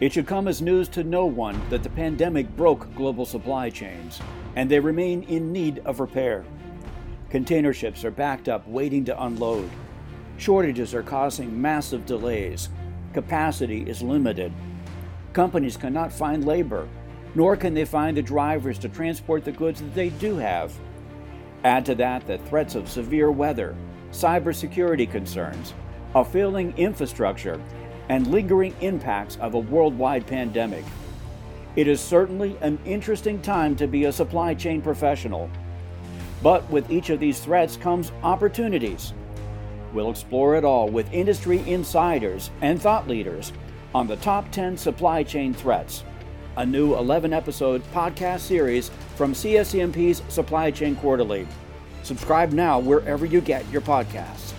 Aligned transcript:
It 0.00 0.12
should 0.12 0.28
come 0.28 0.46
as 0.46 0.62
news 0.62 0.88
to 0.90 1.02
no 1.02 1.26
one 1.26 1.60
that 1.70 1.82
the 1.82 1.90
pandemic 1.90 2.54
broke 2.56 2.94
global 2.94 3.26
supply 3.26 3.68
chains, 3.68 4.20
and 4.54 4.70
they 4.70 4.78
remain 4.78 5.24
in 5.24 5.52
need 5.52 5.80
of 5.84 5.98
repair. 5.98 6.44
Container 7.30 7.72
ships 7.72 8.04
are 8.04 8.12
backed 8.12 8.48
up 8.48 8.66
waiting 8.68 9.04
to 9.06 9.24
unload. 9.24 9.68
Shortages 10.36 10.94
are 10.94 11.02
causing 11.02 11.60
massive 11.60 12.06
delays. 12.06 12.68
Capacity 13.12 13.82
is 13.90 14.00
limited. 14.00 14.52
Companies 15.32 15.76
cannot 15.76 16.12
find 16.12 16.46
labor, 16.46 16.88
nor 17.34 17.56
can 17.56 17.74
they 17.74 17.84
find 17.84 18.16
the 18.16 18.22
drivers 18.22 18.78
to 18.78 18.88
transport 18.88 19.44
the 19.44 19.52
goods 19.52 19.80
that 19.80 19.94
they 19.94 20.10
do 20.10 20.36
have. 20.36 20.72
Add 21.64 21.84
to 21.86 21.96
that 21.96 22.24
the 22.24 22.38
threats 22.38 22.76
of 22.76 22.88
severe 22.88 23.32
weather, 23.32 23.74
cybersecurity 24.12 25.10
concerns, 25.10 25.74
a 26.14 26.24
failing 26.24 26.72
infrastructure, 26.78 27.60
and 28.08 28.26
lingering 28.28 28.74
impacts 28.80 29.36
of 29.36 29.54
a 29.54 29.58
worldwide 29.58 30.26
pandemic. 30.26 30.84
It 31.76 31.86
is 31.86 32.00
certainly 32.00 32.56
an 32.60 32.78
interesting 32.84 33.40
time 33.40 33.76
to 33.76 33.86
be 33.86 34.04
a 34.04 34.12
supply 34.12 34.54
chain 34.54 34.82
professional. 34.82 35.50
But 36.42 36.68
with 36.70 36.90
each 36.90 37.10
of 37.10 37.20
these 37.20 37.40
threats 37.40 37.76
comes 37.76 38.12
opportunities. 38.22 39.12
We'll 39.92 40.10
explore 40.10 40.56
it 40.56 40.64
all 40.64 40.88
with 40.88 41.12
industry 41.12 41.62
insiders 41.68 42.50
and 42.60 42.80
thought 42.80 43.08
leaders 43.08 43.52
on 43.94 44.06
the 44.06 44.16
top 44.16 44.50
10 44.52 44.76
supply 44.76 45.22
chain 45.22 45.54
threats, 45.54 46.04
a 46.56 46.66
new 46.66 46.94
11 46.94 47.32
episode 47.32 47.82
podcast 47.92 48.40
series 48.40 48.90
from 49.16 49.32
CSCMP's 49.32 50.22
Supply 50.28 50.70
Chain 50.70 50.96
Quarterly. 50.96 51.46
Subscribe 52.02 52.52
now 52.52 52.78
wherever 52.78 53.24
you 53.24 53.40
get 53.40 53.68
your 53.70 53.80
podcasts. 53.80 54.57